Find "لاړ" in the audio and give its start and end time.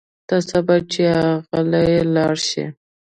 2.15-2.35